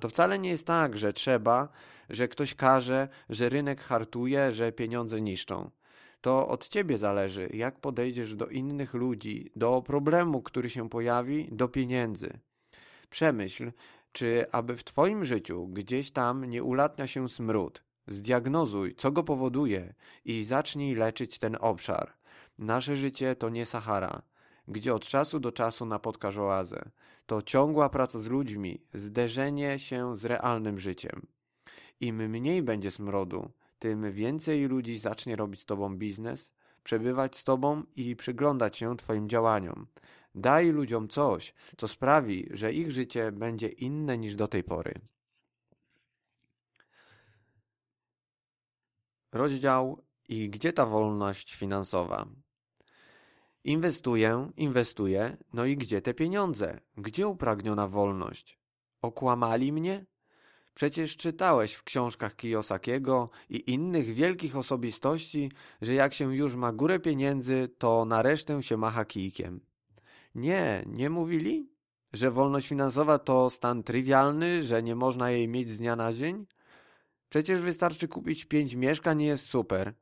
To 0.00 0.08
wcale 0.08 0.38
nie 0.38 0.50
jest 0.50 0.66
tak, 0.66 0.98
że 0.98 1.12
trzeba, 1.12 1.68
że 2.10 2.28
ktoś 2.28 2.54
każe, 2.54 3.08
że 3.28 3.48
rynek 3.48 3.80
hartuje, 3.80 4.52
że 4.52 4.72
pieniądze 4.72 5.20
niszczą. 5.20 5.70
To 6.20 6.48
od 6.48 6.68
ciebie 6.68 6.98
zależy, 6.98 7.48
jak 7.52 7.80
podejdziesz 7.80 8.34
do 8.34 8.46
innych 8.46 8.94
ludzi, 8.94 9.50
do 9.56 9.82
problemu, 9.82 10.42
który 10.42 10.70
się 10.70 10.88
pojawi, 10.88 11.48
do 11.52 11.68
pieniędzy. 11.68 12.38
Przemyśl, 13.10 13.72
czy 14.16 14.46
aby 14.52 14.76
w 14.76 14.84
twoim 14.84 15.24
życiu 15.24 15.68
gdzieś 15.68 16.10
tam 16.10 16.44
nie 16.44 16.62
ulatnia 16.62 17.06
się 17.06 17.28
smród. 17.28 17.82
Zdiagnozuj, 18.06 18.94
co 18.94 19.12
go 19.12 19.24
powoduje 19.24 19.94
i 20.24 20.44
zacznij 20.44 20.94
leczyć 20.94 21.38
ten 21.38 21.56
obszar. 21.60 22.12
Nasze 22.58 22.96
życie 22.96 23.36
to 23.36 23.48
nie 23.48 23.66
Sahara 23.66 24.22
gdzie 24.68 24.94
od 24.94 25.06
czasu 25.06 25.40
do 25.40 25.52
czasu 25.52 25.86
napotkasz 25.86 26.38
oazę. 26.38 26.90
To 27.26 27.42
ciągła 27.42 27.88
praca 27.88 28.18
z 28.18 28.26
ludźmi, 28.26 28.82
zderzenie 28.94 29.78
się 29.78 30.16
z 30.16 30.24
realnym 30.24 30.78
życiem. 30.78 31.26
Im 32.00 32.16
mniej 32.16 32.62
będzie 32.62 32.90
smrodu, 32.90 33.50
tym 33.78 34.12
więcej 34.12 34.68
ludzi 34.68 34.98
zacznie 34.98 35.36
robić 35.36 35.60
z 35.60 35.66
tobą 35.66 35.96
biznes, 35.96 36.52
przebywać 36.82 37.36
z 37.36 37.44
tobą 37.44 37.82
i 37.96 38.16
przyglądać 38.16 38.76
się 38.76 38.96
twoim 38.96 39.28
działaniom. 39.28 39.86
Daj 40.36 40.70
ludziom 40.70 41.08
coś, 41.08 41.54
co 41.76 41.88
sprawi, 41.88 42.48
że 42.50 42.72
ich 42.72 42.90
życie 42.92 43.32
będzie 43.32 43.68
inne 43.68 44.18
niż 44.18 44.34
do 44.34 44.48
tej 44.48 44.64
pory. 44.64 44.94
Rozdział 49.32 50.02
i 50.28 50.50
gdzie 50.50 50.72
ta 50.72 50.86
wolność 50.86 51.54
finansowa? 51.54 52.26
Inwestuję, 53.64 54.50
inwestuję, 54.56 55.36
no 55.52 55.64
i 55.64 55.76
gdzie 55.76 56.02
te 56.02 56.14
pieniądze? 56.14 56.80
Gdzie 56.96 57.28
upragniona 57.28 57.88
wolność? 57.88 58.58
Okłamali 59.02 59.72
mnie? 59.72 60.06
Przecież 60.74 61.16
czytałeś 61.16 61.74
w 61.74 61.84
książkach 61.84 62.36
Kiyosakiego 62.36 63.30
i 63.48 63.72
innych 63.72 64.14
wielkich 64.14 64.56
osobistości, 64.56 65.50
że 65.82 65.94
jak 65.94 66.14
się 66.14 66.36
już 66.36 66.54
ma 66.54 66.72
górę 66.72 66.98
pieniędzy, 66.98 67.68
to 67.78 68.04
na 68.04 68.22
resztę 68.22 68.62
się 68.62 68.76
macha 68.76 69.04
kijkiem. 69.04 69.60
Nie, 70.36 70.84
nie 70.86 71.10
mówili? 71.10 71.70
Że 72.12 72.30
wolność 72.30 72.68
finansowa 72.68 73.18
to 73.18 73.50
stan 73.50 73.82
trywialny, 73.82 74.62
że 74.62 74.82
nie 74.82 74.94
można 74.94 75.30
jej 75.30 75.48
mieć 75.48 75.68
z 75.70 75.78
dnia 75.78 75.96
na 75.96 76.12
dzień? 76.12 76.46
Przecież 77.28 77.60
wystarczy 77.60 78.08
kupić 78.08 78.44
pięć 78.44 78.74
mieszkań 78.74 79.22
i 79.22 79.26
jest 79.26 79.46
super. 79.46 79.94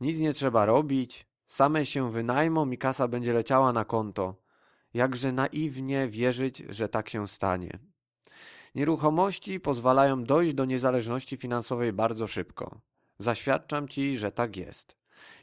Nic 0.00 0.18
nie 0.18 0.32
trzeba 0.32 0.66
robić, 0.66 1.26
Same 1.46 1.86
się 1.86 2.12
wynajmą 2.12 2.70
i 2.70 2.78
kasa 2.78 3.08
będzie 3.08 3.32
leciała 3.32 3.72
na 3.72 3.84
konto. 3.84 4.34
Jakże 4.94 5.32
naiwnie 5.32 6.08
wierzyć, 6.08 6.62
że 6.68 6.88
tak 6.88 7.08
się 7.08 7.28
stanie. 7.28 7.78
Nieruchomości 8.74 9.60
pozwalają 9.60 10.24
dojść 10.24 10.54
do 10.54 10.64
niezależności 10.64 11.36
finansowej 11.36 11.92
bardzo 11.92 12.26
szybko. 12.26 12.80
Zaświadczam 13.18 13.88
ci, 13.88 14.18
że 14.18 14.32
tak 14.32 14.56
jest. 14.56 14.96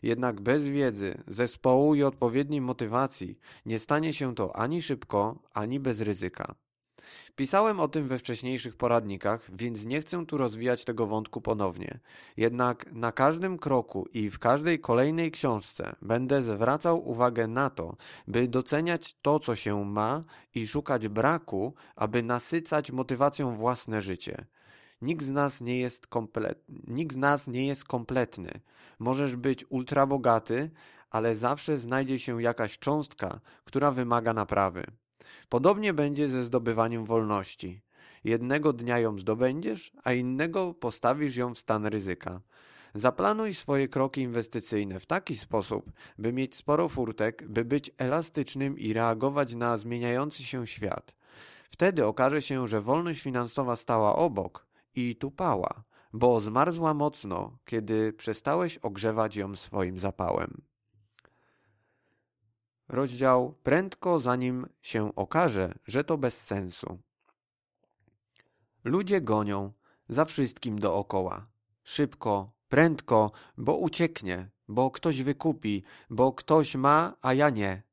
Jednak 0.04 0.42
bez 0.42 0.68
wiedzy, 0.68 1.24
zespołu 1.28 1.96
i 1.96 2.04
odpowiedniej 2.04 2.62
motywacji 2.62 3.40
nie 3.66 3.80
stanie 3.80 4.14
się 4.14 4.36
to 4.36 4.56
ani 4.56 4.82
szybko, 4.82 5.40
ani 5.54 5.80
bez 5.80 6.02
ryzyka. 6.02 6.56
Pisałem 7.36 7.80
o 7.80 7.88
tym 7.88 8.08
we 8.08 8.20
wcześniejszych 8.20 8.76
poradnikach, 8.76 9.50
więc 9.56 9.86
nie 9.86 10.02
chcę 10.02 10.26
tu 10.26 10.38
rozwijać 10.38 10.86
tego 10.86 11.08
wątku 11.08 11.42
ponownie. 11.42 12.00
Jednak 12.38 12.92
na 12.92 13.12
każdym 13.12 13.58
kroku 13.58 14.08
i 14.14 14.30
w 14.30 14.40
każdej 14.40 14.80
kolejnej 14.80 15.32
książce 15.32 15.96
będę 16.02 16.42
zwracał 16.42 17.10
uwagę 17.10 17.48
na 17.48 17.70
to, 17.70 17.96
by 18.28 18.48
doceniać 18.48 19.16
to, 19.22 19.40
co 19.40 19.56
się 19.56 19.86
ma 19.86 20.22
i 20.56 20.68
szukać 20.68 21.08
braku, 21.08 21.74
aby 21.96 22.24
nasycać 22.24 22.92
motywacją 22.92 23.56
własne 23.56 24.02
życie. 24.02 24.46
Nikt 25.04 25.26
z 25.26 25.32
nas 25.32 25.62
nie 25.62 25.80
jest, 25.80 26.08
komplet... 26.08 26.64
Nikt 26.88 27.14
z 27.14 27.18
nas 27.18 27.48
nie 27.48 27.68
jest 27.68 27.86
kompletny. 27.86 28.52
Możesz 29.00 29.36
być 29.36 29.66
ultra 29.70 30.06
bogaty, 30.06 30.72
ale 31.10 31.36
zawsze 31.36 31.78
znajdzie 31.78 32.20
się 32.20 32.42
jakaś 32.42 32.80
cząstka, 32.80 33.40
która 33.66 33.92
wymaga 33.92 34.34
naprawy. 34.34 34.84
Podobnie 35.50 35.94
będzie 35.94 36.30
ze 36.30 36.44
zdobywaniem 36.44 37.06
wolności. 37.06 37.82
Jednego 38.24 38.74
dnia 38.74 39.00
ją 39.00 39.20
zdobędziesz, 39.20 39.94
a 40.04 40.14
innego 40.14 40.74
postawisz 40.74 41.36
ją 41.36 41.54
w 41.54 41.60
stan 41.60 41.86
ryzyka. 41.86 42.42
Zaplanuj 42.96 43.54
swoje 43.54 43.88
kroki 43.88 44.22
inwestycyjne 44.22 45.00
w 45.00 45.06
taki 45.06 45.36
sposób, 45.36 45.92
by 46.18 46.34
mieć 46.34 46.56
sporo 46.56 46.90
furtek, 46.90 47.48
by 47.48 47.66
być 47.66 47.92
elastycznym 47.98 48.80
i 48.80 48.94
reagować 48.94 49.56
na 49.56 49.78
zmieniający 49.78 50.44
się 50.44 50.68
świat. 50.68 51.16
Wtedy 51.70 52.06
okaże 52.06 52.42
się, 52.42 52.68
że 52.68 52.82
wolność 52.82 53.22
finansowa 53.22 53.76
stała 53.76 54.16
obok 54.16 54.73
i 54.96 55.16
tupała, 55.16 55.84
bo 56.14 56.40
zmarzła 56.40 56.94
mocno, 56.94 57.58
kiedy 57.66 58.14
przestałeś 58.14 58.78
ogrzewać 58.78 59.36
ją 59.36 59.56
swoim 59.56 60.00
zapałem 60.00 60.62
rozdział 62.94 63.54
prędko 63.64 64.20
zanim 64.20 64.68
się 64.82 65.16
okaże, 65.16 65.74
że 65.86 66.04
to 66.04 66.18
bez 66.18 66.42
sensu. 66.42 67.00
Ludzie 68.84 69.22
gonią 69.22 69.74
za 70.10 70.26
wszystkim 70.26 70.80
dookoła. 70.80 71.46
Szybko, 71.84 72.52
prędko, 72.70 73.32
bo 73.58 73.78
ucieknie, 73.78 74.50
bo 74.68 74.92
ktoś 74.92 75.22
wykupi, 75.22 75.84
bo 76.10 76.34
ktoś 76.34 76.76
ma, 76.76 77.14
a 77.22 77.34
ja 77.34 77.50
nie. 77.50 77.84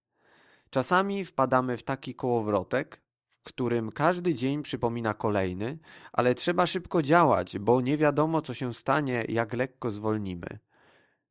Czasami 0.71 1.25
wpadamy 1.25 1.77
w 1.77 1.83
taki 1.83 2.15
kołowrotek, 2.15 3.00
którym 3.43 3.93
każdy 3.93 4.35
dzień 4.35 4.63
przypomina 4.63 5.15
kolejny, 5.15 5.79
ale 6.13 6.35
trzeba 6.35 6.67
szybko 6.67 7.03
działać, 7.03 7.59
bo 7.59 7.81
nie 7.81 7.97
wiadomo, 7.97 8.43
co 8.43 8.55
się 8.55 8.75
stanie, 8.75 9.25
jak 9.29 9.53
lekko 9.53 9.91
zwolnimy. 9.91 10.59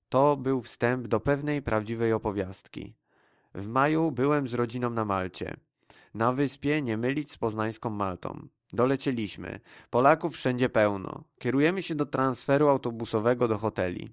To 0.09 0.37
był 0.37 0.61
wstęp 0.61 1.07
do 1.07 1.19
pewnej 1.19 1.61
prawdziwej 1.61 2.13
opowiastki. 2.13 2.95
W 3.55 3.67
maju 3.67 4.11
byłem 4.11 4.47
z 4.47 4.53
rodziną 4.53 4.89
na 4.89 5.05
Malcie. 5.05 5.57
Na 6.13 6.33
wyspie 6.33 6.81
nie 6.81 6.97
mylić 6.97 7.31
z 7.31 7.37
poznańską 7.37 7.89
Maltą. 7.89 8.47
Dolecieliśmy. 8.73 9.59
Polaków 9.89 10.33
wszędzie 10.33 10.69
pełno. 10.69 11.23
Kierujemy 11.39 11.83
się 11.83 11.95
do 11.95 12.05
transferu 12.05 12.67
autobusowego 12.67 13.47
do 13.47 13.57
hoteli. 13.57 14.09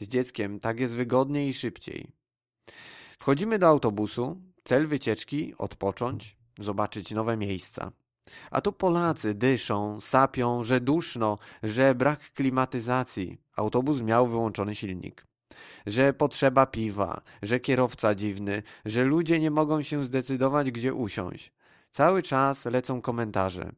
Z 0.00 0.08
dzieckiem 0.08 0.60
tak 0.60 0.80
jest 0.80 0.96
wygodniej 0.96 1.48
i 1.48 1.54
szybciej. 1.54 2.10
Wchodzimy 3.18 3.58
do 3.58 3.66
autobusu. 3.66 4.40
Cel 4.64 4.86
wycieczki 4.86 5.54
odpocząć, 5.58 6.36
zobaczyć 6.58 7.10
nowe 7.10 7.36
miejsca. 7.36 7.92
A 8.50 8.60
tu 8.60 8.72
Polacy 8.72 9.34
dyszą, 9.34 10.00
sapią, 10.00 10.64
że 10.64 10.80
duszno, 10.80 11.38
że 11.62 11.94
brak 11.94 12.32
klimatyzacji. 12.32 13.38
Autobus 13.56 14.00
miał 14.00 14.26
wyłączony 14.26 14.74
silnik 14.74 15.26
że 15.86 16.12
potrzeba 16.12 16.66
piwa, 16.66 17.20
że 17.42 17.60
kierowca 17.60 18.14
dziwny, 18.14 18.62
że 18.84 19.04
ludzie 19.04 19.40
nie 19.40 19.50
mogą 19.50 19.82
się 19.82 20.04
zdecydować, 20.04 20.70
gdzie 20.70 20.94
usiąść. 20.94 21.52
Cały 21.90 22.22
czas 22.22 22.64
lecą 22.64 23.02
komentarze. 23.02 23.72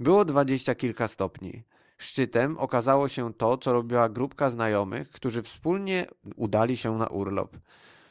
Było 0.00 0.24
dwadzieścia 0.24 0.74
kilka 0.74 1.08
stopni. 1.08 1.62
Szczytem 1.98 2.58
okazało 2.58 3.08
się 3.08 3.34
to, 3.34 3.58
co 3.58 3.72
robiła 3.72 4.08
grupka 4.08 4.50
znajomych, 4.50 5.10
którzy 5.10 5.42
wspólnie 5.42 6.06
udali 6.36 6.76
się 6.76 6.98
na 6.98 7.06
urlop. 7.06 7.56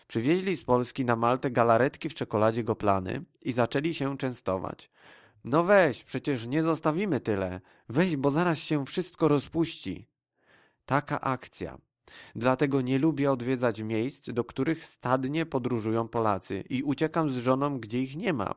Przywieźli 0.08 0.58
z 0.58 0.64
Polski 0.64 1.06
na 1.06 1.16
Maltę 1.16 1.52
galaretki 1.52 2.10
w 2.10 2.14
czekoladzie 2.14 2.64
goplany 2.64 3.24
i 3.42 3.52
zaczęli 3.52 3.94
się 3.94 4.18
częstować. 4.18 4.92
No 5.44 5.64
weź, 5.64 6.04
przecież 6.04 6.46
nie 6.46 6.64
zostawimy 6.64 7.20
tyle. 7.20 7.62
Weź, 7.90 8.16
bo 8.16 8.32
zaraz 8.32 8.58
się 8.58 8.86
wszystko 8.86 9.28
rozpuści. 9.28 10.08
Taka 10.86 11.22
akcja. 11.22 11.78
Dlatego 12.36 12.82
nie 12.82 13.00
lubię 13.00 13.32
odwiedzać 13.32 13.82
miejsc, 13.82 14.30
do 14.30 14.44
których 14.44 14.86
stadnie 14.86 15.46
podróżują 15.46 16.08
Polacy 16.08 16.64
i 16.70 16.84
uciekam 16.84 17.30
z 17.30 17.38
żoną, 17.38 17.80
gdzie 17.80 18.02
ich 18.02 18.16
nie 18.16 18.34
ma. 18.34 18.56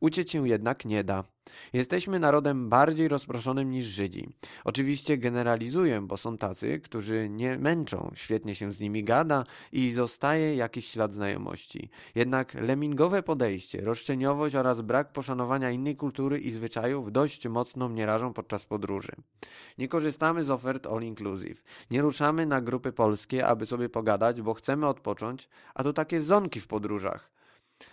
Uciec 0.00 0.30
się 0.30 0.48
jednak 0.48 0.84
nie 0.84 1.04
da. 1.04 1.24
Jesteśmy 1.72 2.18
narodem 2.18 2.68
bardziej 2.68 3.08
rozproszonym 3.08 3.70
niż 3.70 3.86
Żydzi. 3.86 4.28
Oczywiście 4.64 5.18
generalizuję, 5.18 6.00
bo 6.00 6.16
są 6.16 6.38
tacy, 6.38 6.80
którzy 6.80 7.28
nie 7.30 7.58
męczą, 7.58 8.10
świetnie 8.14 8.54
się 8.54 8.72
z 8.72 8.80
nimi 8.80 9.04
gada 9.04 9.44
i 9.72 9.92
zostaje 9.92 10.56
jakiś 10.56 10.86
ślad 10.86 11.14
znajomości. 11.14 11.90
Jednak 12.14 12.54
lemingowe 12.54 13.22
podejście, 13.22 13.80
roszczeniowość 13.80 14.54
oraz 14.54 14.82
brak 14.82 15.12
poszanowania 15.12 15.70
innej 15.70 15.96
kultury 15.96 16.38
i 16.38 16.50
zwyczajów 16.50 17.12
dość 17.12 17.48
mocno 17.48 17.88
mnie 17.88 18.06
rażą 18.06 18.32
podczas 18.32 18.64
podróży. 18.64 19.12
Nie 19.78 19.88
korzystamy 19.88 20.44
z 20.44 20.50
ofert 20.50 20.86
all 20.86 21.02
inclusive. 21.02 21.62
Nie 21.90 22.02
ruszamy 22.02 22.46
na 22.46 22.60
grupy 22.60 22.92
polskie, 22.92 23.46
aby 23.46 23.66
sobie 23.66 23.88
pogadać, 23.88 24.42
bo 24.42 24.54
chcemy 24.54 24.86
odpocząć, 24.86 25.48
a 25.74 25.84
to 25.84 25.92
takie 25.92 26.20
zonki 26.20 26.60
w 26.60 26.66
podróżach. 26.66 27.35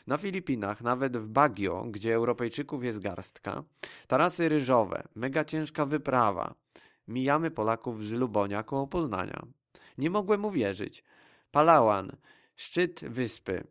Na 0.07 0.17
Filipinach, 0.17 0.81
nawet 0.81 1.17
w 1.17 1.27
Baguio, 1.27 1.85
gdzie 1.89 2.13
Europejczyków 2.13 2.83
jest 2.83 2.99
garstka, 2.99 3.63
tarasy 4.07 4.49
ryżowe, 4.49 5.03
mega 5.15 5.45
ciężka 5.45 5.85
wyprawa. 5.85 6.55
Mijamy 7.07 7.51
Polaków 7.51 8.03
z 8.03 8.11
Lubonia 8.11 8.63
koło 8.63 8.87
Poznania. 8.87 9.45
Nie 9.97 10.09
mogłem 10.09 10.45
uwierzyć. 10.45 11.03
Palawan, 11.51 12.11
szczyt 12.55 13.05
wyspy. 13.05 13.63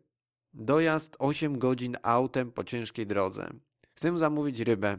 Dojazd 0.53 1.15
8 1.19 1.59
godzin 1.59 1.97
autem 2.03 2.51
po 2.51 2.63
ciężkiej 2.63 3.07
drodze. 3.07 3.49
Chcę 3.93 4.19
zamówić 4.19 4.59
rybę. 4.59 4.97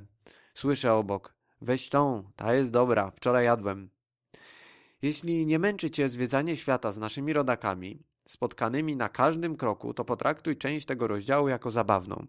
Słyszę 0.54 0.94
obok. 0.94 1.34
Weź 1.60 1.88
tą, 1.88 2.30
ta 2.36 2.54
jest 2.54 2.70
dobra, 2.70 3.10
wczoraj 3.10 3.44
jadłem. 3.44 3.90
Jeśli 5.02 5.46
nie 5.46 5.58
męczy 5.58 5.90
cię 5.90 6.08
zwiedzanie 6.08 6.56
świata 6.56 6.92
z 6.92 6.98
naszymi 6.98 7.32
rodakami, 7.32 8.02
spotkanymi 8.28 8.96
na 8.96 9.08
każdym 9.08 9.56
kroku, 9.56 9.94
to 9.94 10.04
potraktuj 10.04 10.56
część 10.56 10.86
tego 10.86 11.08
rozdziału 11.08 11.48
jako 11.48 11.70
zabawną. 11.70 12.26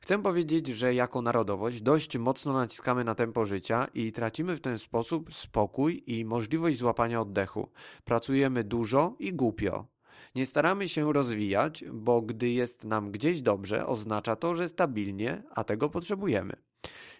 Chcę 0.00 0.22
powiedzieć, 0.22 0.66
że 0.66 0.94
jako 0.94 1.22
narodowość 1.22 1.82
dość 1.82 2.18
mocno 2.18 2.52
naciskamy 2.52 3.04
na 3.04 3.14
tempo 3.14 3.46
życia 3.46 3.86
i 3.94 4.12
tracimy 4.12 4.56
w 4.56 4.60
ten 4.60 4.78
sposób 4.78 5.34
spokój 5.34 6.02
i 6.06 6.24
możliwość 6.24 6.78
złapania 6.78 7.20
oddechu. 7.20 7.68
Pracujemy 8.04 8.64
dużo 8.64 9.16
i 9.18 9.32
głupio. 9.32 9.86
Nie 10.34 10.46
staramy 10.46 10.88
się 10.88 11.12
rozwijać, 11.12 11.84
bo 11.92 12.22
gdy 12.22 12.50
jest 12.50 12.84
nam 12.84 13.10
gdzieś 13.10 13.42
dobrze, 13.42 13.86
oznacza 13.86 14.36
to, 14.36 14.54
że 14.54 14.68
stabilnie, 14.68 15.42
a 15.50 15.64
tego 15.64 15.90
potrzebujemy. 15.90 16.56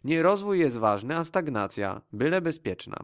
Nie 0.04 0.22
rozwój 0.22 0.58
jest 0.58 0.76
ważny, 0.76 1.16
a 1.16 1.24
stagnacja, 1.24 2.00
byle 2.12 2.40
bezpieczna. 2.40 2.96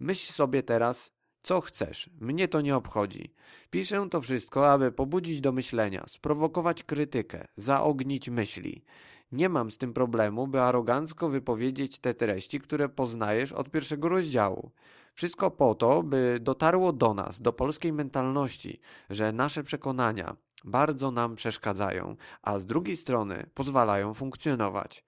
Myśl 0.00 0.32
sobie 0.32 0.62
teraz, 0.62 1.12
co 1.44 1.60
chcesz, 1.60 2.10
mnie 2.20 2.48
to 2.48 2.60
nie 2.60 2.76
obchodzi. 2.76 3.34
Piszę 3.70 4.06
to 4.10 4.20
wszystko, 4.20 4.72
aby 4.72 4.92
pobudzić 4.92 5.40
do 5.40 5.52
myślenia, 5.52 6.04
sprowokować 6.08 6.82
krytykę, 6.82 7.46
zaognić 7.56 8.28
myśli. 8.28 8.84
Nie 9.32 9.48
mam 9.48 9.70
z 9.70 9.78
tym 9.78 9.92
problemu, 9.92 10.46
by 10.46 10.60
arogancko 10.60 11.28
wypowiedzieć 11.28 11.98
te 11.98 12.14
treści, 12.14 12.60
które 12.60 12.88
poznajesz 12.88 13.52
od 13.52 13.70
pierwszego 13.70 14.08
rozdziału. 14.08 14.70
Wszystko 15.14 15.50
po 15.50 15.74
to, 15.74 16.02
by 16.02 16.38
dotarło 16.40 16.92
do 16.92 17.14
nas, 17.14 17.40
do 17.40 17.52
polskiej 17.52 17.92
mentalności, 17.92 18.80
że 19.10 19.32
nasze 19.32 19.64
przekonania 19.64 20.36
bardzo 20.64 21.10
nam 21.10 21.36
przeszkadzają, 21.36 22.16
a 22.42 22.58
z 22.58 22.66
drugiej 22.66 22.96
strony 22.96 23.46
pozwalają 23.54 24.14
funkcjonować. 24.14 25.04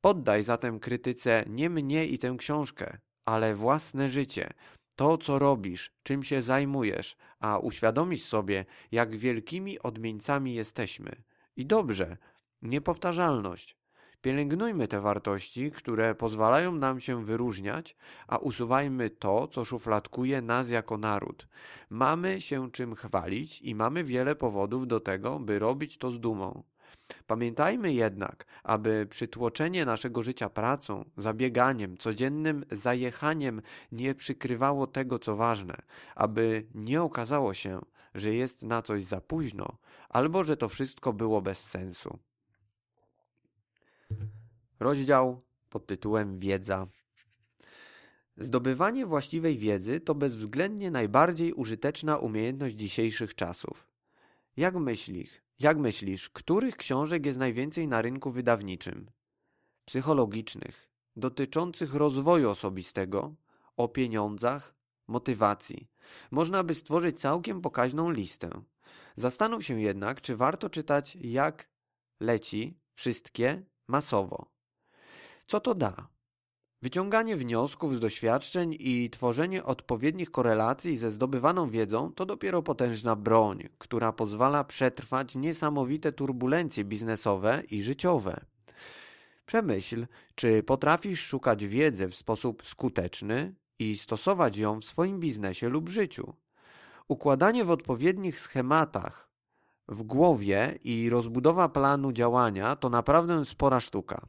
Poddaj 0.00 0.42
zatem 0.42 0.80
krytyce 0.80 1.44
nie 1.48 1.70
mnie 1.70 2.06
i 2.06 2.18
tę 2.18 2.34
książkę, 2.38 2.98
ale 3.24 3.54
własne 3.54 4.08
życie, 4.08 4.50
to, 5.00 5.18
co 5.18 5.38
robisz, 5.38 5.92
czym 6.02 6.22
się 6.22 6.42
zajmujesz, 6.42 7.16
a 7.38 7.58
uświadomisz 7.58 8.24
sobie, 8.24 8.64
jak 8.92 9.16
wielkimi 9.16 9.78
odmieńcami 9.78 10.54
jesteśmy. 10.54 11.22
I 11.56 11.66
dobrze, 11.66 12.16
niepowtarzalność. 12.62 13.76
Pielęgnujmy 14.22 14.88
te 14.88 15.00
wartości, 15.00 15.70
które 15.70 16.14
pozwalają 16.14 16.72
nam 16.72 17.00
się 17.00 17.24
wyróżniać, 17.24 17.96
a 18.28 18.38
usuwajmy 18.38 19.10
to, 19.10 19.48
co 19.48 19.64
szufladkuje 19.64 20.42
nas 20.42 20.70
jako 20.70 20.98
naród. 20.98 21.48
Mamy 21.90 22.40
się 22.40 22.70
czym 22.70 22.94
chwalić 22.94 23.60
i 23.60 23.74
mamy 23.74 24.04
wiele 24.04 24.36
powodów 24.36 24.86
do 24.86 25.00
tego, 25.00 25.38
by 25.38 25.58
robić 25.58 25.98
to 25.98 26.10
z 26.10 26.20
dumą. 26.20 26.62
Pamiętajmy 27.26 27.92
jednak, 27.92 28.46
aby 28.62 29.06
przytłoczenie 29.10 29.84
naszego 29.84 30.22
życia 30.22 30.48
pracą, 30.50 31.04
zabieganiem, 31.16 31.98
codziennym 31.98 32.64
zajechaniem 32.70 33.62
nie 33.92 34.14
przykrywało 34.14 34.86
tego, 34.86 35.18
co 35.18 35.36
ważne, 35.36 35.76
aby 36.14 36.66
nie 36.74 37.02
okazało 37.02 37.54
się, 37.54 37.80
że 38.14 38.34
jest 38.34 38.62
na 38.62 38.82
coś 38.82 39.04
za 39.04 39.20
późno, 39.20 39.78
albo 40.08 40.44
że 40.44 40.56
to 40.56 40.68
wszystko 40.68 41.12
było 41.12 41.42
bez 41.42 41.64
sensu. 41.64 42.18
Rozdział 44.80 45.42
pod 45.70 45.86
tytułem 45.86 46.38
Wiedza. 46.38 46.86
Zdobywanie 48.36 49.06
właściwej 49.06 49.58
wiedzy 49.58 50.00
to 50.00 50.14
bezwzględnie 50.14 50.90
najbardziej 50.90 51.52
użyteczna 51.52 52.18
umiejętność 52.18 52.76
dzisiejszych 52.76 53.34
czasów. 53.34 53.86
Jak 54.56 54.74
myślisz, 54.74 55.30
jak 55.60 55.78
myślisz, 55.78 56.28
których 56.28 56.76
książek 56.76 57.26
jest 57.26 57.38
najwięcej 57.38 57.88
na 57.88 58.02
rynku 58.02 58.30
wydawniczym? 58.30 59.10
Psychologicznych, 59.84 60.90
dotyczących 61.16 61.94
rozwoju 61.94 62.50
osobistego, 62.50 63.34
o 63.76 63.88
pieniądzach, 63.88 64.74
motywacji. 65.08 65.90
Można 66.30 66.64
by 66.64 66.74
stworzyć 66.74 67.20
całkiem 67.20 67.60
pokaźną 67.60 68.10
listę. 68.10 68.50
Zastanów 69.16 69.64
się 69.64 69.80
jednak, 69.80 70.20
czy 70.20 70.36
warto 70.36 70.70
czytać 70.70 71.16
jak 71.16 71.68
leci 72.20 72.78
wszystkie 72.94 73.62
masowo. 73.88 74.50
Co 75.46 75.60
to 75.60 75.74
da? 75.74 76.08
Wyciąganie 76.82 77.36
wniosków 77.36 77.96
z 77.96 78.00
doświadczeń 78.00 78.76
i 78.78 79.10
tworzenie 79.10 79.64
odpowiednich 79.64 80.30
korelacji 80.30 80.96
ze 80.96 81.10
zdobywaną 81.10 81.70
wiedzą 81.70 82.12
to 82.12 82.26
dopiero 82.26 82.62
potężna 82.62 83.16
broń, 83.16 83.68
która 83.78 84.12
pozwala 84.12 84.64
przetrwać 84.64 85.34
niesamowite 85.34 86.12
turbulencje 86.12 86.84
biznesowe 86.84 87.62
i 87.70 87.82
życiowe. 87.82 88.40
Przemyśl, 89.46 90.06
czy 90.34 90.62
potrafisz 90.62 91.20
szukać 91.20 91.66
wiedzy 91.66 92.08
w 92.08 92.14
sposób 92.14 92.66
skuteczny 92.66 93.54
i 93.78 93.96
stosować 93.96 94.56
ją 94.56 94.80
w 94.80 94.84
swoim 94.84 95.20
biznesie 95.20 95.68
lub 95.68 95.88
życiu. 95.88 96.34
Układanie 97.08 97.64
w 97.64 97.70
odpowiednich 97.70 98.40
schematach 98.40 99.28
w 99.88 100.02
głowie 100.02 100.78
i 100.84 101.10
rozbudowa 101.10 101.68
planu 101.68 102.12
działania 102.12 102.76
to 102.76 102.88
naprawdę 102.88 103.44
spora 103.44 103.80
sztuka. 103.80 104.26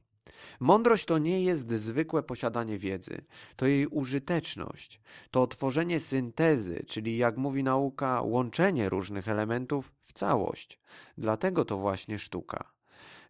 Mądrość 0.59 1.05
to 1.05 1.17
nie 1.17 1.43
jest 1.43 1.71
zwykłe 1.71 2.23
posiadanie 2.23 2.77
wiedzy, 2.77 3.21
to 3.55 3.65
jej 3.65 3.87
użyteczność, 3.87 5.01
to 5.31 5.47
tworzenie 5.47 5.99
syntezy, 5.99 6.83
czyli 6.87 7.17
jak 7.17 7.37
mówi 7.37 7.63
nauka, 7.63 8.21
łączenie 8.21 8.89
różnych 8.89 9.27
elementów 9.27 9.91
w 10.01 10.13
całość. 10.13 10.79
Dlatego 11.17 11.65
to 11.65 11.77
właśnie 11.77 12.19
sztuka. 12.19 12.71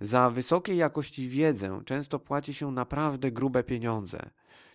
Za 0.02 0.30
wysokiej 0.30 0.78
jakości 0.78 1.30
wiedzę 1.30 1.82
często 1.86 2.19
płaci 2.19 2.54
się 2.54 2.71
naprawdę 2.71 3.32
grube 3.32 3.63
pieniądze. 3.63 4.30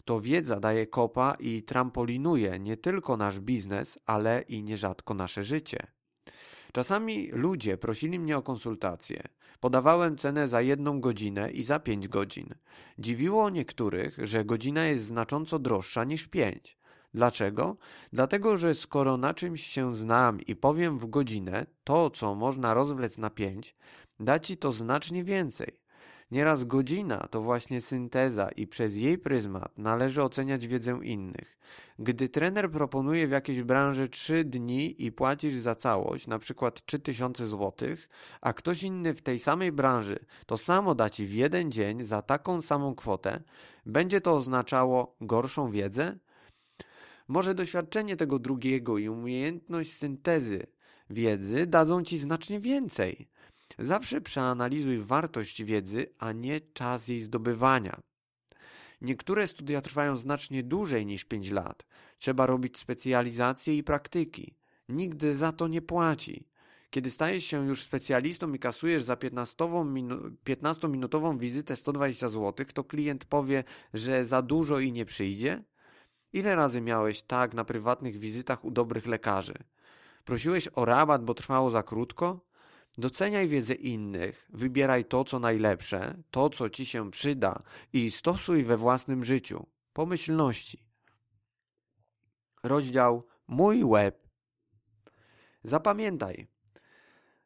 To 0.04 0.20
wiedza 0.20 0.60
daje 0.60 0.86
kopa 0.86 1.36
i 1.40 1.62
trampolinuje 1.62 2.58
nie 2.58 2.76
tylko 2.76 3.16
nasz 3.16 3.40
biznes, 3.40 3.98
ale 4.06 4.42
i 4.48 4.62
nierzadko 4.62 5.14
nasze 5.14 5.44
życie. 5.44 5.95
Czasami 6.76 7.28
ludzie 7.32 7.76
prosili 7.76 8.18
mnie 8.18 8.36
o 8.36 8.42
konsultację. 8.42 9.22
Podawałem 9.60 10.16
cenę 10.18 10.48
za 10.48 10.60
jedną 10.60 11.00
godzinę 11.00 11.50
i 11.50 11.62
za 11.62 11.78
pięć 11.78 12.08
godzin. 12.08 12.54
Dziwiło 12.98 13.50
niektórych, 13.50 14.18
że 14.22 14.44
godzina 14.44 14.84
jest 14.84 15.04
znacząco 15.04 15.58
droższa 15.58 16.04
niż 16.04 16.26
pięć. 16.26 16.78
Dlaczego? 17.14 17.76
Dlatego, 18.12 18.56
że 18.56 18.74
skoro 18.74 19.16
na 19.16 19.34
czymś 19.34 19.66
się 19.66 19.96
znam 19.96 20.40
i 20.40 20.56
powiem 20.56 20.98
w 20.98 21.06
godzinę 21.06 21.66
to, 21.84 22.10
co 22.10 22.34
można 22.34 22.74
rozwlec 22.74 23.18
na 23.18 23.30
pięć, 23.30 23.74
da 24.20 24.38
ci 24.38 24.56
to 24.56 24.72
znacznie 24.72 25.24
więcej. 25.24 25.80
Nieraz 26.30 26.64
godzina 26.64 27.26
to 27.30 27.40
właśnie 27.40 27.80
synteza 27.80 28.48
i 28.48 28.66
przez 28.66 28.96
jej 28.96 29.18
pryzmat 29.18 29.78
należy 29.78 30.22
oceniać 30.22 30.66
wiedzę 30.66 30.98
innych. 31.02 31.58
Gdy 31.98 32.28
trener 32.28 32.70
proponuje 32.70 33.28
w 33.28 33.30
jakiejś 33.30 33.62
branży 33.62 34.08
3 34.08 34.44
dni 34.44 35.04
i 35.04 35.12
płacisz 35.12 35.54
za 35.54 35.74
całość, 35.74 36.26
na 36.26 36.38
przykład 36.38 36.86
3000 36.86 37.46
zł, 37.46 37.88
a 38.40 38.52
ktoś 38.52 38.82
inny 38.82 39.14
w 39.14 39.22
tej 39.22 39.38
samej 39.38 39.72
branży 39.72 40.18
to 40.46 40.58
samo 40.58 40.94
da 40.94 41.10
ci 41.10 41.26
w 41.26 41.32
jeden 41.32 41.72
dzień 41.72 42.04
za 42.04 42.22
taką 42.22 42.62
samą 42.62 42.94
kwotę, 42.94 43.42
będzie 43.86 44.20
to 44.20 44.34
oznaczało 44.34 45.16
gorszą 45.20 45.70
wiedzę? 45.70 46.18
Może 47.28 47.54
doświadczenie 47.54 48.16
tego 48.16 48.38
drugiego 48.38 48.98
i 48.98 49.08
umiejętność 49.08 49.92
syntezy 49.92 50.66
wiedzy 51.10 51.66
dadzą 51.66 52.02
ci 52.02 52.18
znacznie 52.18 52.60
więcej. 52.60 53.28
Zawsze 53.78 54.20
przeanalizuj 54.20 54.98
wartość 54.98 55.62
wiedzy, 55.62 56.06
a 56.18 56.32
nie 56.32 56.60
czas 56.60 57.08
jej 57.08 57.20
zdobywania. 57.20 58.00
Niektóre 59.00 59.46
studia 59.46 59.80
trwają 59.80 60.16
znacznie 60.16 60.62
dłużej 60.62 61.06
niż 61.06 61.24
5 61.24 61.50
lat. 61.50 61.86
Trzeba 62.18 62.46
robić 62.46 62.78
specjalizacje 62.78 63.76
i 63.76 63.82
praktyki. 63.82 64.54
Nigdy 64.88 65.36
za 65.36 65.52
to 65.52 65.68
nie 65.68 65.82
płaci. 65.82 66.48
Kiedy 66.90 67.10
stajesz 67.10 67.44
się 67.44 67.66
już 67.66 67.82
specjalistą 67.82 68.52
i 68.52 68.58
kasujesz 68.58 69.02
za 69.02 69.14
15-minutową 69.14 71.38
wizytę 71.38 71.76
120 71.76 72.28
zł, 72.28 72.66
to 72.74 72.84
klient 72.84 73.24
powie, 73.24 73.64
że 73.94 74.24
za 74.24 74.42
dużo 74.42 74.78
i 74.78 74.92
nie 74.92 75.04
przyjdzie? 75.04 75.62
Ile 76.32 76.54
razy 76.54 76.80
miałeś 76.80 77.22
tak 77.22 77.54
na 77.54 77.64
prywatnych 77.64 78.18
wizytach 78.18 78.64
u 78.64 78.70
dobrych 78.70 79.06
lekarzy? 79.06 79.54
Prosiłeś 80.24 80.68
o 80.74 80.84
rabat, 80.84 81.24
bo 81.24 81.34
trwało 81.34 81.70
za 81.70 81.82
krótko? 81.82 82.46
Doceniaj 82.98 83.48
wiedzę 83.48 83.74
innych, 83.74 84.48
wybieraj 84.52 85.04
to, 85.04 85.24
co 85.24 85.38
najlepsze, 85.38 86.22
to, 86.30 86.50
co 86.50 86.70
ci 86.70 86.86
się 86.86 87.10
przyda 87.10 87.62
i 87.92 88.10
stosuj 88.10 88.64
we 88.64 88.76
własnym 88.76 89.24
życiu. 89.24 89.66
Pomyślności. 89.92 90.86
Rozdział 92.62 93.26
Mój 93.48 93.84
web. 93.90 94.28
Zapamiętaj. 95.62 96.46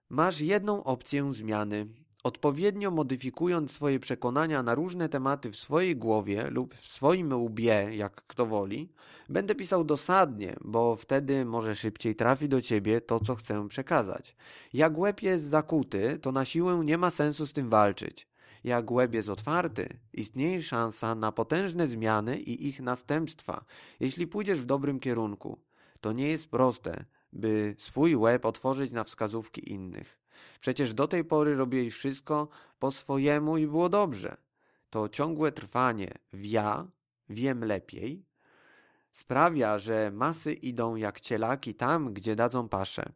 Masz 0.09 0.41
jedną 0.41 0.85
opcję 0.85 1.33
zmiany. 1.33 1.87
Odpowiednio 2.25 2.91
modyfikując 2.91 3.73
swoje 3.73 4.01
przekonania 4.01 4.63
na 4.63 4.75
różne 4.75 5.09
tematy 5.09 5.51
w 5.51 5.57
swojej 5.57 5.97
głowie 5.97 6.51
lub 6.51 6.75
w 6.75 6.87
swoim 6.87 7.33
łbie, 7.33 7.89
jak 7.93 8.15
kto 8.27 8.47
woli, 8.47 8.93
będę 9.29 9.55
pisał 9.55 9.85
dosadnie, 9.85 10.57
bo 10.65 10.97
wtedy 10.97 11.45
może 11.45 11.75
szybciej 11.77 12.17
trafi 12.17 12.49
do 12.49 12.61
ciebie 12.61 13.01
to, 13.01 13.21
co 13.21 13.35
chcę 13.35 13.69
przekazać. 13.69 14.37
Jak 14.73 14.99
łeb 14.99 15.23
jest 15.23 15.45
zakuty, 15.45 16.19
to 16.23 16.33
na 16.33 16.45
siłę 16.45 16.83
nie 16.85 16.99
ma 16.99 17.11
sensu 17.11 17.47
z 17.47 17.53
tym 17.53 17.71
walczyć. 17.71 18.29
Jak 18.65 18.91
łeb 18.91 19.15
jest 19.15 19.29
otwarty, 19.29 19.99
istnieje 20.13 20.63
szansa 20.63 21.15
na 21.15 21.33
potężne 21.33 21.87
zmiany 21.87 22.39
i 22.39 22.69
ich 22.69 22.81
następstwa, 22.81 23.65
jeśli 24.01 24.27
pójdziesz 24.27 24.61
w 24.61 24.67
dobrym 24.67 25.01
kierunku. 25.01 25.61
To 26.01 26.13
nie 26.13 26.29
jest 26.29 26.51
proste, 26.51 27.05
by 27.33 27.77
swój 27.79 28.17
łeb 28.17 28.45
otworzyć 28.45 28.93
na 28.93 29.05
wskazówki 29.05 29.73
innych. 29.73 30.20
Przecież 30.61 30.95
do 30.95 31.09
tej 31.09 31.25
pory 31.25 31.57
robiłeś 31.57 31.95
wszystko 31.95 32.49
po 32.79 32.91
swojemu 32.91 33.57
i 33.57 33.67
było 33.67 33.89
dobrze. 33.89 34.37
To 34.91 35.09
ciągłe 35.09 35.53
trwanie 35.53 36.15
w 36.33 36.45
ja, 36.45 36.87
wiem 37.29 37.65
lepiej, 37.65 38.25
sprawia, 39.13 39.79
że 39.79 40.11
masy 40.11 40.53
idą 40.53 40.97
jak 40.97 41.21
cielaki 41.21 41.75
tam, 41.75 42.15
gdzie 42.15 42.37
dadzą 42.37 42.69
paszę. 42.69 43.13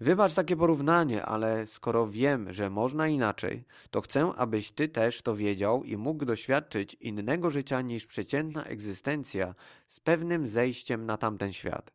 Wybacz 0.00 0.34
takie 0.34 0.56
porównanie, 0.56 1.24
ale 1.24 1.66
skoro 1.66 2.08
wiem, 2.08 2.52
że 2.52 2.70
można 2.70 3.08
inaczej, 3.08 3.64
to 3.90 4.00
chcę, 4.00 4.32
abyś 4.36 4.70
ty 4.70 4.88
też 4.88 5.22
to 5.22 5.36
wiedział 5.36 5.84
i 5.84 5.96
mógł 5.96 6.24
doświadczyć 6.24 6.94
innego 6.94 7.50
życia 7.50 7.80
niż 7.80 8.06
przeciętna 8.06 8.64
egzystencja 8.64 9.54
z 9.86 10.00
pewnym 10.00 10.46
zejściem 10.46 11.06
na 11.06 11.16
tamten 11.16 11.52
świat. 11.52 11.92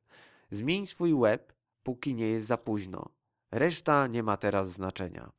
Zmień 0.52 0.88
swój 0.88 1.14
łeb, 1.14 1.54
póki 1.84 2.16
nie 2.16 2.28
jest 2.28 2.48
za 2.48 2.58
późno. 2.58 3.10
Reszta 3.52 4.08
nie 4.08 4.24
ma 4.24 4.38
teraz 4.38 4.70
znaczenia. 4.72 5.32